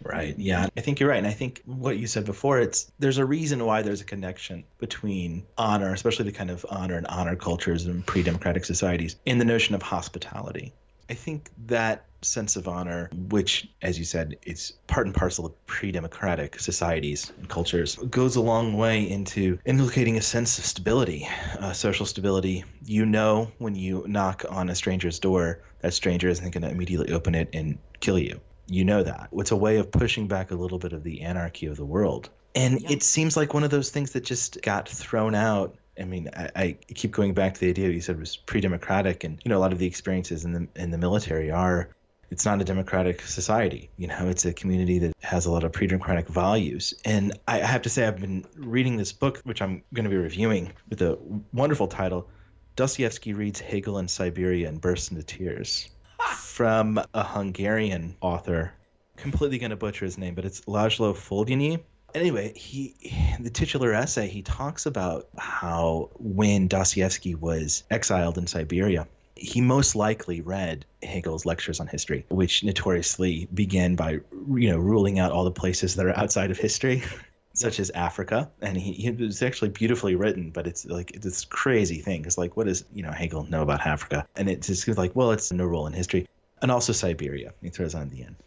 [0.02, 0.38] Right.
[0.38, 0.68] Yeah.
[0.76, 1.18] I think you're right.
[1.18, 4.66] And I think what you said before, it's there's a reason why there's a connection
[4.80, 9.46] between honor, especially the kind of honor and honor cultures in pre-democratic societies, in the
[9.46, 10.74] notion of hospitality.
[11.10, 15.66] I think that sense of honor, which, as you said, it's part and parcel of
[15.66, 21.28] pre-democratic societies and cultures, goes a long way into inculcating a sense of stability,
[21.60, 22.64] uh, social stability.
[22.86, 27.12] You know, when you knock on a stranger's door, that stranger isn't going to immediately
[27.14, 28.40] open it and kill you.
[28.68, 29.30] You know that.
[29.34, 32.30] It's a way of pushing back a little bit of the anarchy of the world.
[32.56, 32.92] And yeah.
[32.92, 36.50] it seems like one of those things that just got thrown out I mean, I,
[36.56, 39.62] I, keep going back to the idea you said was pre-democratic, and you know, a
[39.62, 41.90] lot of the experiences in the in the military are
[42.34, 43.92] it's not a democratic society.
[43.98, 46.96] You know, it's a community that has a lot of pre-democratic values.
[47.06, 50.18] And I have to say, I've been reading this book, which I'm going to be
[50.18, 51.20] reviewing, with a
[51.54, 52.28] wonderful title.
[52.76, 55.90] Dostoevsky reads Hegel in Siberia and bursts into tears.
[56.36, 58.74] From a Hungarian author,
[59.16, 61.84] completely going to butcher his name, but it's Laszlo Foldényi.
[62.16, 62.96] Anyway, he
[63.40, 69.96] the titular essay he talks about how when Dostoevsky was exiled in Siberia, he most
[69.96, 74.20] likely read Hegel's lectures on history, which notoriously begin by
[74.56, 77.04] you know ruling out all the places that are outside of history.
[77.56, 82.00] such as Africa, and he, he was actually beautifully written, but it's like this crazy
[82.00, 82.20] thing.
[82.20, 84.26] Because like, what does you know Hegel know about Africa?
[84.36, 86.28] And it's just like, well, it's no role in history,
[86.64, 87.54] and also Siberia.
[87.62, 88.38] He throws on the end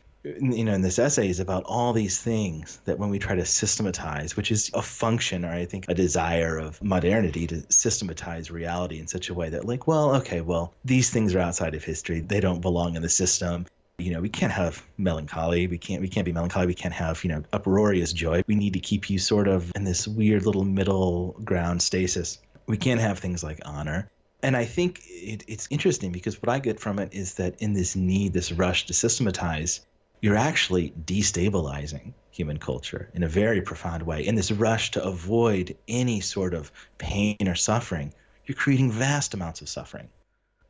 [0.40, 3.44] you know, in this essay is about all these things that when we try to
[3.44, 8.98] systematize, which is a function or I think a desire of modernity to systematize reality
[8.98, 12.20] in such a way that, like, well, okay, well, these things are outside of history.
[12.20, 13.66] They don't belong in the system.
[13.98, 15.66] You know, we can't have melancholy.
[15.66, 16.02] We can't.
[16.02, 16.66] We can't be melancholy.
[16.66, 18.42] We can't have you know uproarious joy.
[18.46, 22.38] We need to keep you sort of in this weird little middle ground stasis.
[22.66, 24.10] We can't have things like honor
[24.42, 27.72] and I think it, it's interesting because what I get from it is that in
[27.72, 29.80] this need, this rush to systematize,
[30.26, 34.26] you're actually destabilizing human culture in a very profound way.
[34.26, 38.12] In this rush to avoid any sort of pain or suffering,
[38.44, 40.08] you're creating vast amounts of suffering.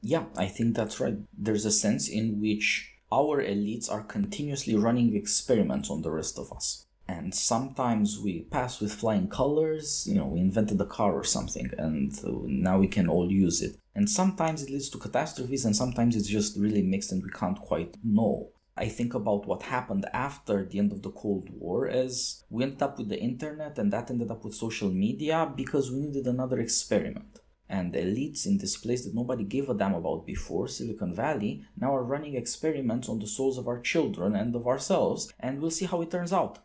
[0.02, 1.16] Yeah, I think that's right.
[1.38, 6.52] There's a sense in which our elites are continuously running experiments on the rest of
[6.52, 6.84] us.
[7.08, 11.70] And sometimes we pass with flying colors, you know, we invented the car or something,
[11.78, 12.12] and
[12.46, 13.78] now we can all use it.
[13.94, 17.58] And sometimes it leads to catastrophes, and sometimes it's just really mixed and we can't
[17.58, 18.50] quite know.
[18.78, 22.82] I think about what happened after the end of the Cold War as we ended
[22.82, 26.60] up with the internet and that ended up with social media because we needed another
[26.60, 27.40] experiment.
[27.70, 31.64] And the elites in this place that nobody gave a damn about before, Silicon Valley,
[31.80, 35.70] now are running experiments on the souls of our children and of ourselves, and we'll
[35.70, 36.58] see how it turns out.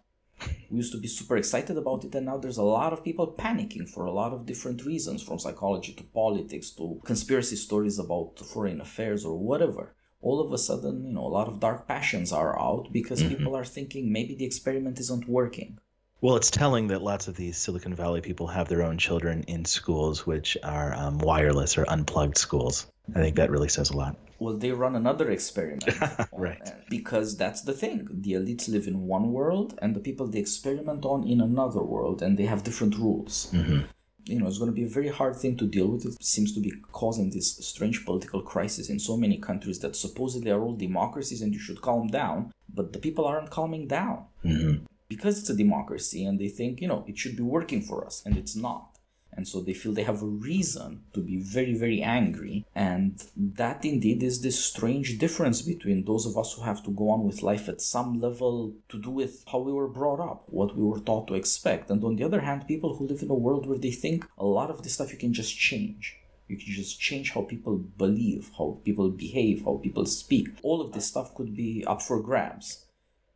[0.70, 3.36] We used to be super excited about it, and now there's a lot of people
[3.40, 8.38] panicking for a lot of different reasons, from psychology to politics to conspiracy stories about
[8.40, 12.32] foreign affairs or whatever all of a sudden, you know, a lot of dark passions
[12.32, 13.30] are out because Mhm.
[13.30, 15.80] people are thinking maybe the experiment isn't working.
[16.22, 19.66] Well, it's telling that lots of these Silicon Valley people have their own children in
[19.66, 22.86] schools which are um, wireless or unplugged schools.
[23.16, 24.16] I think that really says a lot.
[24.40, 25.86] Well, they run another experiment.
[26.32, 26.62] Right.
[26.90, 28.08] Because that's the thing.
[28.12, 32.22] The elites live in one world and the people they experiment on in another world
[32.22, 33.50] and they have different rules.
[33.52, 33.82] hmm
[34.26, 36.06] You know, it's going to be a very hard thing to deal with.
[36.06, 40.52] It seems to be causing this strange political crisis in so many countries that supposedly
[40.52, 44.76] are all democracies and you should calm down, but the people aren't calming down hmm
[45.12, 48.24] because it's a democracy and they think, you know, it should be working for us
[48.26, 48.91] and it's not.
[49.34, 52.66] And so they feel they have a reason to be very, very angry.
[52.76, 57.10] And that indeed is this strange difference between those of us who have to go
[57.10, 60.76] on with life at some level to do with how we were brought up, what
[60.76, 61.90] we were taught to expect.
[61.90, 64.46] And on the other hand, people who live in a world where they think a
[64.46, 66.18] lot of this stuff you can just change.
[66.48, 70.50] You can just change how people believe, how people behave, how people speak.
[70.64, 72.86] All of this stuff could be up for grabs.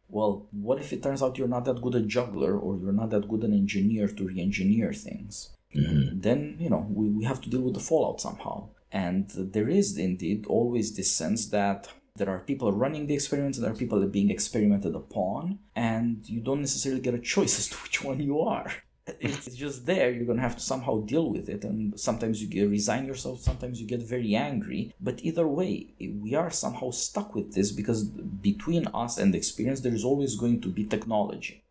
[0.10, 3.12] Well, what if it turns out you're not that good a juggler or you're not
[3.12, 5.55] that good an engineer to re engineer things?
[5.76, 8.70] Hmm Then, you know, we, we have to deal with the fallout somehow.
[8.92, 13.72] And there is indeed always this sense that there are people running the experiments there
[13.72, 18.04] are people being experimented upon, and you don't necessarily get a choice as to which
[18.04, 18.72] one you are.
[19.20, 20.12] It's just there.
[20.12, 23.42] You're gonna have to somehow deal with it, and sometimes you get, resign yourself.
[23.42, 24.94] Sometimes you get very angry.
[25.00, 29.82] But either way, we are somehow stuck with this because between us and the experience,
[29.82, 31.65] there is always going to be technology.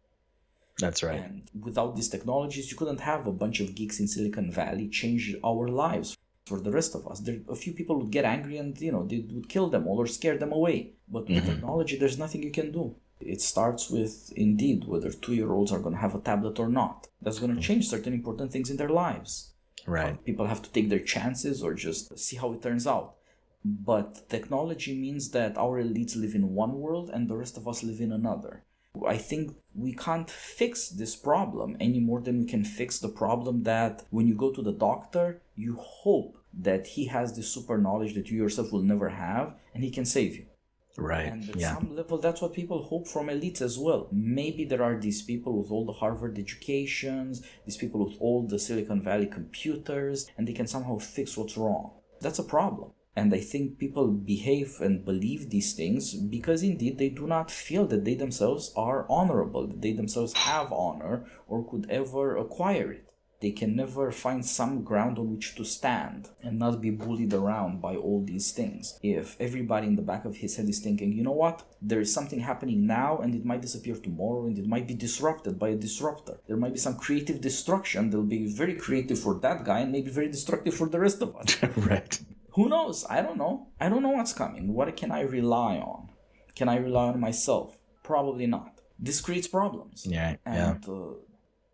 [0.78, 1.20] That's right.
[1.20, 5.34] And without these technologies, you couldn't have a bunch of geeks in Silicon Valley change
[5.44, 7.20] our lives for the rest of us.
[7.20, 9.98] There, a few people would get angry and you know they would kill them all
[10.00, 10.94] or scare them away.
[11.08, 11.46] But with Mhm.
[11.46, 12.96] technology, there's nothing you can do.
[13.20, 17.08] It starts with indeed whether two-year-olds are going to have a tablet or not.
[17.22, 19.52] That's going to change certain important things in their lives.
[19.86, 20.22] Right.
[20.24, 23.14] People have to take their chances or just see how it turns out.
[23.64, 27.82] But technology means that our elites live in one world and the rest of us
[27.82, 28.64] live in another.
[29.06, 33.64] I think we can't fix this problem any more than we can fix the problem
[33.64, 38.14] that when you go to the doctor, you hope that he has this super knowledge
[38.14, 40.46] that you yourself will never have and he can save you.
[40.96, 41.26] Right.
[41.32, 41.74] And at Yeah.
[41.74, 44.06] some level, that's what people hope from elites as well.
[44.12, 48.60] Maybe there are these people with all the Harvard educations, these people with all the
[48.60, 51.90] Silicon Valley computers, and they can somehow fix what's wrong.
[52.20, 52.92] That's a problem.
[53.16, 57.86] And I think people behave and believe these things because indeed they do not feel
[57.86, 63.14] that they themselves are honorable, that they themselves have honor or could ever acquire it.
[63.40, 67.82] They can never find some ground on which to stand and not be bullied around
[67.82, 68.98] by all these things.
[69.02, 72.10] If everybody in the back of his head is thinking, you know what, there is
[72.12, 75.76] something happening now and it might disappear tomorrow and it might be disrupted by a
[75.76, 76.38] disruptor.
[76.46, 80.10] There might be some creative destruction that'll be very creative for that guy and maybe
[80.10, 81.62] very destructive for the rest of us.
[81.76, 82.18] right.
[82.54, 83.04] Who knows?
[83.08, 83.68] I don't know.
[83.80, 84.72] I don't know what's coming.
[84.74, 86.08] What can I rely on?
[86.54, 87.76] Can I rely on myself?
[88.02, 88.80] Probably not.
[88.98, 90.36] This creates problems Yeah.
[90.46, 90.70] Yeah.
[90.72, 91.14] and uh,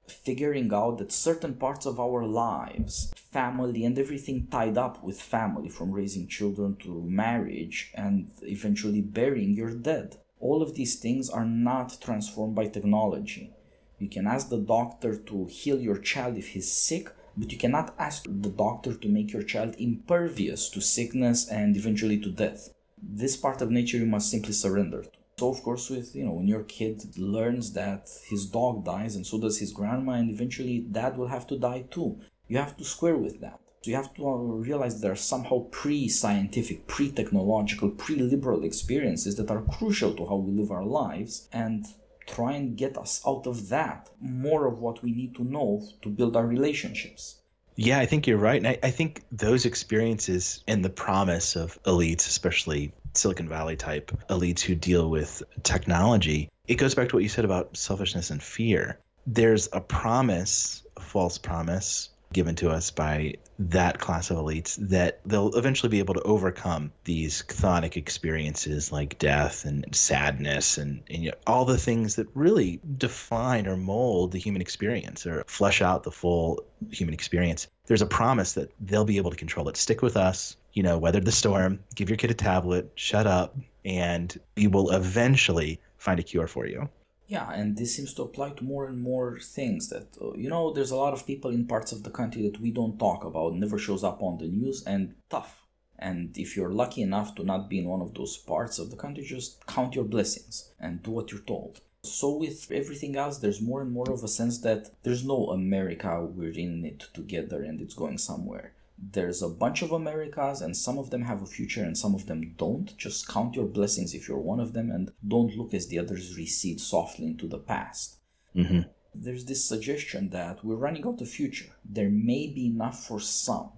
[0.09, 5.69] figuring out that certain parts of our lives, family, and everything tied up with family,
[5.69, 11.45] from raising children to marriage and eventually burying your dead, all of these things are
[11.45, 13.53] not transformed by technology.
[13.99, 17.95] You can ask the doctor to heal your child if he's sick, but you cannot
[17.99, 22.71] ask the doctor to make your child impervious to sickness and eventually to death.
[23.03, 25.11] This part of nature you must simply surrender to.
[25.39, 29.27] So of course with you know when your kid learns that his dog dies and
[29.27, 32.21] so does his grandma and eventually dad will have to die too.
[32.49, 33.59] You have to square with that.
[33.83, 39.63] So you have to uh, realize there are somehow pre-scientific, pre-technological, pre-liberal experiences that are
[39.63, 41.87] crucial to how we live our lives and
[42.35, 46.09] try and get us out of that more of what we need to know to
[46.09, 47.41] build our relationships.
[47.77, 48.57] Yeah, I think you're right.
[48.57, 54.13] And I, I think those experiences and the promise of elites, especially Silicon Valley type
[54.29, 58.43] elites who deal with technology, it goes back to what you said about selfishness and
[58.43, 59.01] fear.
[59.27, 65.21] There's a promise, a false promise given to us by that class of elites that
[65.27, 71.25] they'll eventually be able to overcome these chthonic experiences like death and sadness and, and
[71.25, 75.83] you know, all the things that really define or mold the human experience or flesh
[75.83, 77.67] out the full human experience.
[77.87, 79.77] There's a promise that they'll be able to control it.
[79.77, 83.57] Stick with us, you know, weather the storm, give your kid a tablet, shut up,
[83.85, 86.89] and we will eventually find a cure for you.
[87.31, 90.73] Yeah, and this seems to apply to more and more things that, uh, you know,
[90.73, 93.55] there's a lot of people in parts of the country that we don't talk about,
[93.55, 95.63] never shows up on the news, and tough.
[95.97, 98.97] And if you're lucky enough to not be in one of those parts of the
[98.97, 101.81] country, just count your blessings and do what you're told.
[102.03, 106.25] So, with everything else, there's more and more of a sense that there's no America,
[106.25, 108.73] we're in it together and it's going somewhere.
[109.03, 112.27] There's a bunch of Americas, and some of them have a future and some of
[112.27, 112.97] them don't.
[112.99, 116.37] Just count your blessings if you're one of them, and don't look as the others
[116.37, 118.19] recede softly into the past.
[118.55, 118.81] Mm-hmm.
[119.15, 121.71] There's this suggestion that we're running out of future.
[121.85, 123.71] There may be enough for some,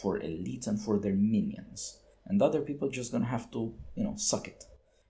[0.00, 4.14] for elites and for their minions, and other people just gonna have to, you know,
[4.16, 4.64] suck it.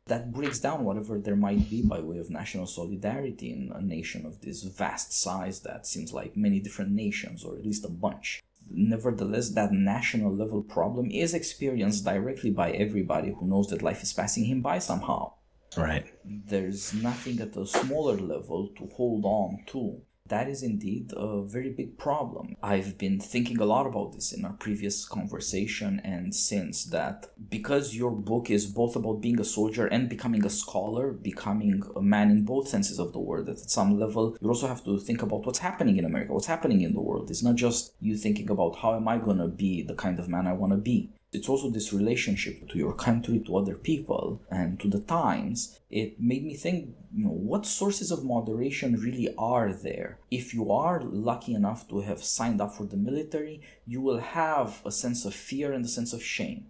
[0.07, 4.25] That breaks down whatever there might be by way of national solidarity in a nation
[4.25, 8.41] of this vast size that seems like many different nations, or at least a bunch.
[8.71, 14.13] Nevertheless, that national level problem is experienced directly by everybody who knows that life is
[14.13, 15.33] passing him by somehow.
[15.77, 16.07] Right.
[16.25, 21.71] There's nothing at a smaller level to hold on to that is indeed a very
[21.71, 22.57] big problem.
[22.63, 27.95] I've been thinking a lot about this in our previous conversation and since that because
[27.95, 32.31] your book is both about being a soldier and becoming a scholar, becoming a man
[32.31, 35.47] in both senses of the word, at some level you also have to think about
[35.47, 37.31] what's happening in America, what's happening in the world.
[37.31, 40.29] It's not just you thinking about how am I going to be the kind of
[40.29, 44.43] man I want to be it's also this relationship to your country, to other people,
[44.51, 45.79] and to the times.
[45.91, 50.19] It made me think, you know, what sources of moderation really are there?
[50.31, 54.83] If you are lucky enough to have signed up for the military, you will have
[54.85, 56.67] a sense of fear and a sense of shame.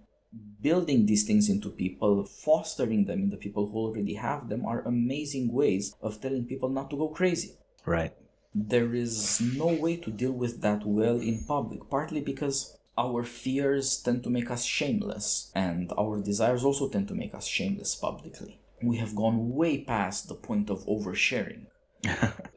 [0.60, 4.82] Building these things into people, fostering them in the people who already have them, are
[4.82, 7.52] amazing ways of telling people not to go crazy.
[7.86, 8.12] Right.
[8.54, 14.00] There is no way to deal with that well in public, partly because our fears
[14.02, 18.60] tend to make us shameless, and our desires also tend to make us shameless publicly.
[18.82, 21.66] We have gone way past the point of oversharing.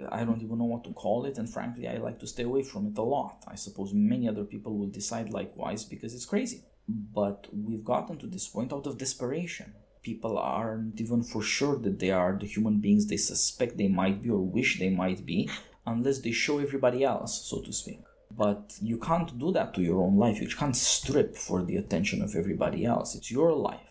[0.09, 2.63] I don't even know what to call it, and frankly, I like to stay away
[2.63, 3.43] from it a lot.
[3.47, 6.63] I suppose many other people will decide likewise because it's crazy.
[6.87, 9.73] But we've gotten to this point out of desperation.
[10.01, 14.23] People aren't even for sure that they are the human beings they suspect they might
[14.23, 15.49] be or wish they might be
[15.85, 18.01] unless they show everybody else, so to speak.
[18.39, 20.39] But you can't do that to your own life.
[20.41, 23.13] You can't strip for the attention of everybody else.
[23.13, 23.89] It's your life.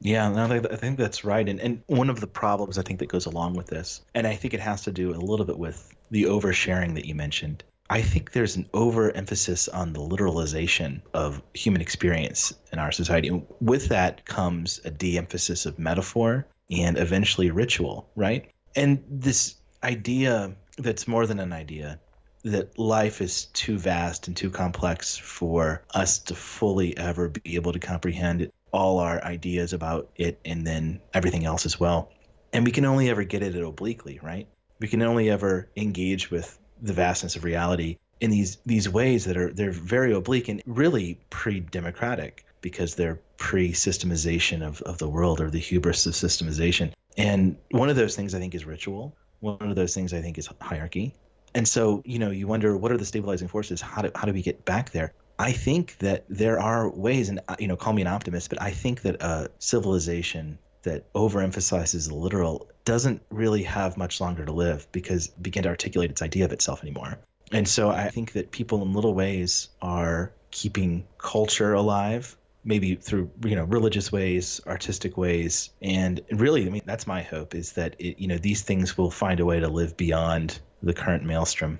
[0.00, 1.48] Yeah, no, I think that's right.
[1.48, 4.34] And, and one of the problems I think that goes along with this, and I
[4.34, 7.62] think it has to do a little bit with the oversharing that you mentioned.
[7.88, 13.28] I think there's an overemphasis on the literalization of human experience in our society.
[13.28, 18.50] And with that comes a de emphasis of metaphor and eventually ritual, right?
[18.74, 22.00] And this idea that's more than an idea
[22.44, 27.72] that life is too vast and too complex for us to fully ever be able
[27.72, 32.10] to comprehend all our ideas about it and then everything else as well.
[32.52, 34.48] And we can only ever get at it obliquely, right?
[34.80, 39.36] We can only ever engage with the vastness of reality in these these ways that
[39.36, 45.50] are they're very oblique and really pre-democratic because they're pre-systemization of, of the world or
[45.50, 46.92] the hubris of systemization.
[47.16, 49.16] And one of those things I think is ritual.
[49.40, 51.14] One of those things I think is hierarchy
[51.54, 53.80] and so you know you wonder what are the stabilizing forces?
[53.80, 55.12] How do, how do we get back there?
[55.38, 58.60] I think that there are ways and uh, you know call me an optimist but
[58.62, 64.52] i think that a civilization that overemphasizes the literal doesn't really have much longer to
[64.52, 67.18] live because begin to articulate its idea of itself anymore.
[67.50, 73.30] And so i think that people in little ways are keeping culture alive maybe through
[73.44, 75.70] you know religious ways artistic ways.
[75.82, 79.10] And really i mean that's my hope is that it, you know these things will
[79.10, 81.78] find a way to live beyond the current maelstrom.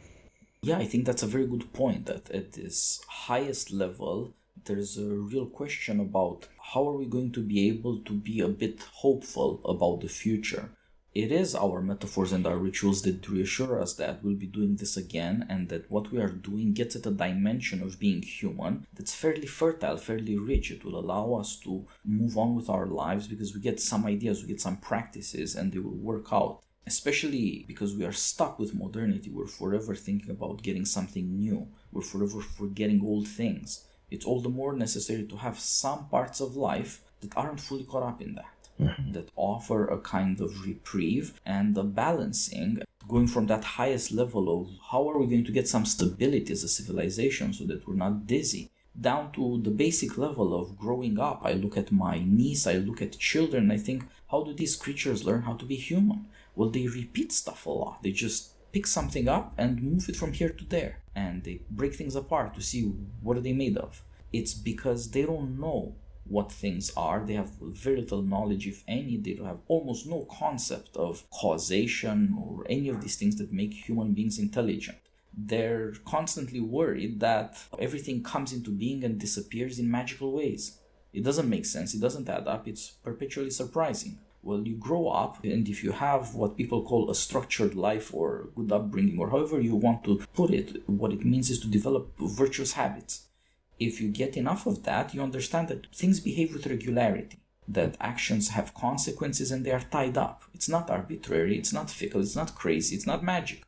[0.63, 2.07] Yeah, I think that's a very good point.
[2.07, 4.35] That at this highest level,
[4.65, 8.49] there's a real question about how are we going to be able to be a
[8.49, 10.71] bit hopeful about the future.
[11.15, 14.97] It is our metaphors and our rituals that reassure us that we'll be doing this
[14.97, 19.15] again and that what we are doing gets at a dimension of being human that's
[19.15, 20.71] fairly fertile, fairly rich.
[20.71, 24.41] It will allow us to move on with our lives because we get some ideas,
[24.41, 28.75] we get some practices, and they will work out especially because we are stuck with
[28.75, 33.85] modernity we're forever thinking about getting something new we're forever forgetting old things.
[34.11, 38.03] It's all the more necessary to have some parts of life that aren't fully caught
[38.03, 39.13] up in that mm-hmm.
[39.13, 44.71] that offer a kind of reprieve and a balancing going from that highest level of
[44.91, 48.27] how are we going to get some stability as a civilization so that we're not
[48.27, 51.41] dizzy down to the basic level of growing up.
[51.45, 55.25] I look at my niece i look at children i think how do these creatures
[55.25, 58.03] learn how to be human well, they repeat stuff a lot.
[58.03, 60.99] They just pick something up and move it from here to there.
[61.15, 62.83] And they break things apart to see
[63.23, 64.03] what are they made of.
[64.33, 65.95] It's because they don't know
[66.25, 67.25] what things are.
[67.25, 69.17] They have very little knowledge, if any.
[69.17, 74.15] They have almost no concept of causation or any of these things that make human
[74.15, 74.99] beings intelligent.
[75.37, 80.79] They're constantly worried that everything comes into being and disappears in magical ways.
[81.13, 85.43] It doesn't make sense, it doesn't add up, it's perpetually surprising well you grow up
[85.45, 89.61] and if you have what people call a structured life or good upbringing or however
[89.61, 93.15] you want to put it what it means is to develop virtuous habits
[93.79, 98.51] If you get enough of that, you understand that things behave with regularity, that actions
[98.51, 100.45] have consequences and they are tied up.
[100.55, 103.63] It's not arbitrary, it's not fickle, it's not crazy, it's not magic.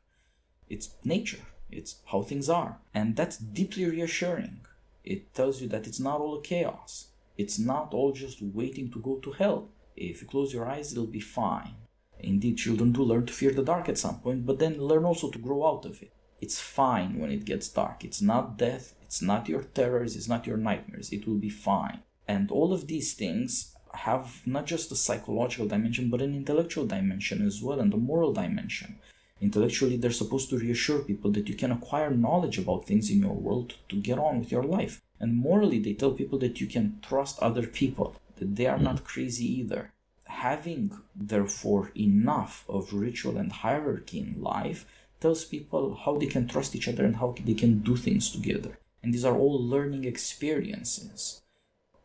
[0.68, 2.79] It's nature, it's how things are.
[2.95, 4.61] And that's deeply reassuring.
[5.05, 7.09] It tells you that it's not all a chaos.
[7.37, 9.68] It's not all just waiting to go to hell.
[9.97, 11.75] If you close your eyes, it'll be fine.
[12.19, 15.31] Indeed, children do learn to fear the dark at some point, but then learn also
[15.31, 16.13] to grow out of it.
[16.41, 18.05] It's fine when it gets dark.
[18.05, 21.13] It's not death, it's not your terrors, it's not your nightmares.
[21.13, 22.01] It will be fine.
[22.27, 27.47] And all of these things have not just a psychological dimension, but an intellectual dimension
[27.47, 28.99] as well, and a moral dimension.
[29.41, 33.35] Intellectually, they're supposed to reassure people that you can acquire knowledge about things in your
[33.35, 35.01] world to get on with your life.
[35.21, 39.05] And morally, they tell people that you can trust other people, that they are not
[39.05, 39.93] crazy either.
[40.24, 44.87] Having, therefore, enough of ritual and hierarchy in life
[45.20, 48.78] tells people how they can trust each other and how they can do things together.
[49.03, 51.43] And these are all learning experiences.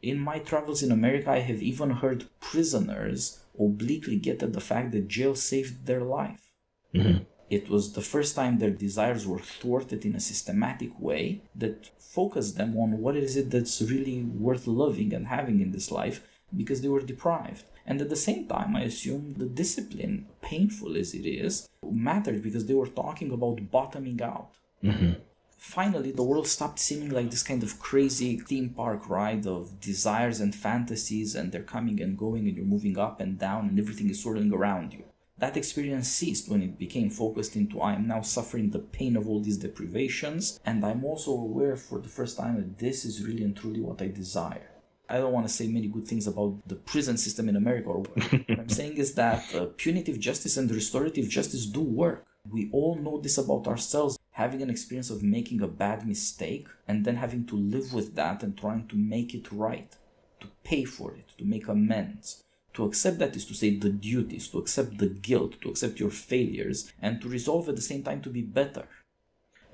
[0.02, 4.92] In my travels in America, I have even heard prisoners obliquely get at the fact
[4.92, 6.52] that jail saved their life.
[6.94, 7.24] Mm-hmm.
[7.50, 12.58] It was the first time their desires were thwarted in a systematic way that focused
[12.58, 16.22] them on what is it that's really worth loving and having in this life
[16.56, 17.66] because they were deprived.
[17.86, 22.66] And at the same time, I assume the discipline, painful as it is, mattered because
[22.66, 24.52] they were talking about bottoming out.
[24.84, 25.14] Mm-hmm.
[25.58, 30.40] Finally, the world stopped seeming like this kind of crazy theme park ride of desires
[30.40, 34.10] and fantasies, and they're coming and going, and you're moving up and down, and everything
[34.10, 35.04] is swirling around you.
[35.40, 39.30] That experience ceased when it became focused into I am now suffering the pain of
[39.30, 43.44] all these deprivations, and I'm also aware for the first time that this is really
[43.44, 44.70] and truly what I desire.
[45.08, 47.88] I don't want to say many good things about the prison system in America.
[47.88, 52.26] Or what I'm saying is that uh, punitive justice and restorative justice do work.
[52.52, 54.20] We all know this about ourselves.
[54.32, 58.44] Having an experience of making a bad mistake and then having to live with that
[58.44, 59.96] and trying to make it right,
[60.42, 62.44] to pay for it, to make amends.
[62.80, 66.12] To accept that is to say the duties, to accept the guilt, to accept your
[66.12, 68.88] failures, and to resolve at the same time to be better.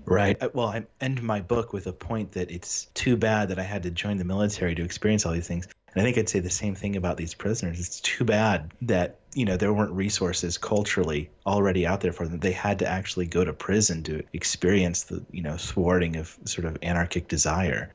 [0.05, 0.41] Right.
[0.41, 3.63] Uh, well, I end my book with a point that it's too bad that I
[3.63, 5.67] had to join the military to experience all these things.
[5.93, 7.79] And I think I'd say the same thing about these prisoners.
[7.79, 12.39] It's too bad that, you know, there weren't resources culturally already out there for them.
[12.39, 16.65] They had to actually go to prison to experience the, you know, thwarting of sort
[16.65, 17.93] of anarchic desire.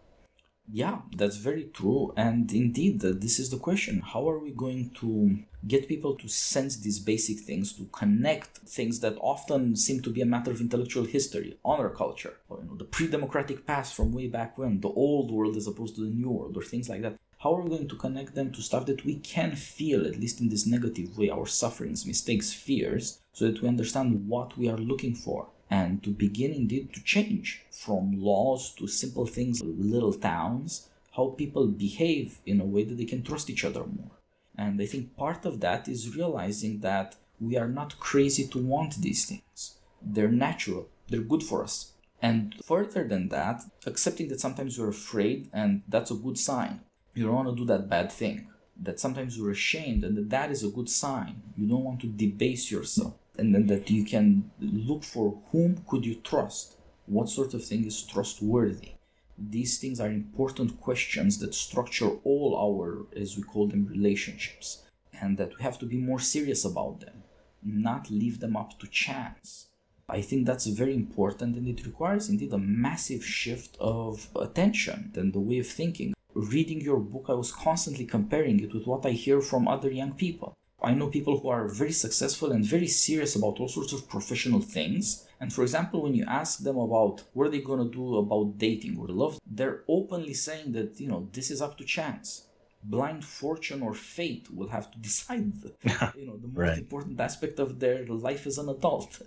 [0.73, 2.13] Yeah, that's very true.
[2.17, 4.01] And indeed, this is the question.
[4.01, 9.01] How are we going to get people to sense these basic things, to connect things
[9.01, 12.77] that often seem to be a matter of intellectual history, honor culture, or you know,
[12.77, 16.31] the pre-democratic past from way back when, the old world as opposed to the new
[16.31, 17.17] world, or things like that?
[17.39, 20.41] How are we going to connect them to stuff that we can feel, at least
[20.41, 24.79] in this negative way, our sufferings, mistakes, fears, so that we understand what we are
[24.79, 25.49] looking for?
[25.71, 31.69] And to begin indeed to change from laws to simple things, little towns, how people
[31.69, 34.11] behave in a way that they can trust each other more.
[34.59, 38.97] And I think part of that is realizing that we are not crazy to want
[38.97, 39.79] these things.
[40.03, 41.93] They're natural, they're good for us.
[42.21, 46.81] And further than that, accepting that sometimes you're afraid and that's a good sign.
[47.15, 48.49] You don't want to do that bad thing.
[48.83, 51.43] That sometimes you're ashamed and that that is a good sign.
[51.57, 56.05] You don't want to debase yourself and then that you can look for whom could
[56.05, 56.77] you trust
[57.07, 58.93] what sort of thing is trustworthy.
[59.39, 64.83] These things are important questions that structure all our as we call them relationships
[65.21, 67.23] and that we have to be more serious about them
[67.63, 69.67] not leave them up to chance.
[70.09, 75.33] I think that's very important and it requires indeed a massive shift of attention and
[75.33, 76.15] the way of thinking.
[76.33, 80.13] Reading your book i was constantly comparing it with what i hear from other young
[80.13, 84.09] people I know people who are very successful and very serious about all sorts of
[84.09, 85.27] professional things.
[85.41, 88.59] And for example, when you ask them about what are they going to do about
[88.59, 92.47] dating or love, they're openly saying that, you know, this is up to chance.
[92.83, 95.75] Blind fortune or fate will have to decide, the,
[96.17, 96.79] you know, the most right.
[96.79, 99.21] important aspect of their life as an adult.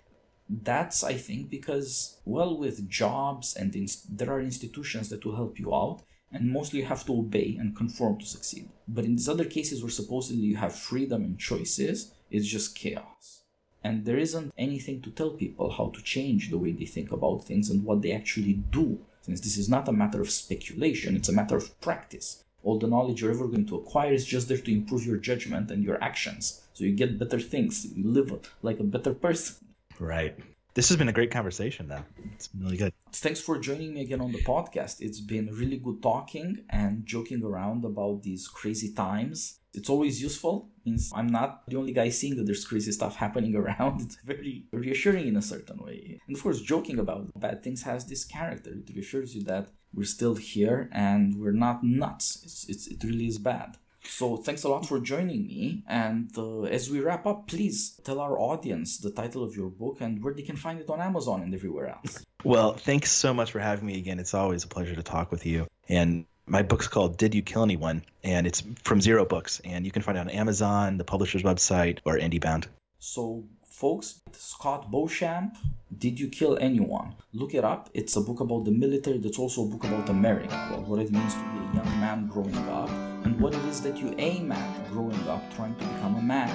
[0.49, 3.73] That's, I think, because, well, with jobs and
[4.09, 6.01] there are institutions that will help you out
[6.33, 8.67] and mostly you have to obey and conform to succeed.
[8.87, 13.43] But in these other cases where supposedly you have freedom and choices, it's just chaos.
[13.83, 17.45] And there isn't anything to tell people how to change the way they think about
[17.45, 21.29] things and what they actually do, since this is not a matter of speculation, it's
[21.29, 22.43] a matter of practice.
[22.63, 25.69] All the knowledge you're ever going to acquire is just there to improve your judgment
[25.69, 26.61] and your actions.
[26.73, 28.31] So you get better things, you live
[28.61, 29.67] like a better person.
[29.99, 30.37] Right.
[30.75, 32.03] This has been a great conversation, though.
[32.33, 32.93] It's really good.
[33.11, 35.01] Thanks for joining me again on the podcast.
[35.01, 40.69] It's been really good talking and joking around about these crazy times It's always useful.
[40.85, 44.01] Means I'm not the only guy seeing that there's crazy stuff happening around.
[44.01, 46.19] It's very reassuring in a certain way.
[46.27, 48.71] And of course, joking about bad things has this character.
[48.71, 52.41] It reassures you that we're still here and we're not nuts.
[52.43, 53.77] It's, it's it really is bad.
[54.05, 55.83] So thanks a lot for joining me.
[55.87, 59.97] And uh, as we wrap up, please tell our audience the title of your book
[60.01, 62.23] and where they can find it on Amazon and everywhere else.
[62.43, 64.19] Well, thanks so much for having me again.
[64.19, 65.67] It's always a pleasure to talk with you.
[65.87, 68.03] And my book's called Did You Kill Anyone?
[68.23, 69.61] And it's from Zero Books.
[69.63, 72.65] And you can find it on Amazon, the publisher's website, or IndieBound.
[72.99, 73.43] So,
[73.73, 75.57] folks, Scott Beauchamp,
[75.97, 77.15] Did You Kill Anyone?
[77.33, 77.89] Look it up.
[77.93, 81.11] It's a book about the military that's also a book about America, about what it
[81.11, 82.89] means to be a young man growing up,
[83.25, 86.53] and what it is that you aim at growing up trying to become a man.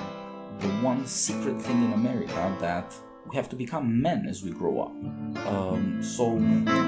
[0.61, 2.95] The one secret thing in America that
[3.29, 4.93] we have to become men as we grow up.
[5.47, 6.39] Um, so,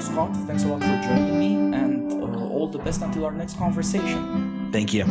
[0.00, 3.58] Scott, thanks a lot for joining me, and uh, all the best until our next
[3.58, 4.70] conversation.
[4.72, 5.04] Thank you.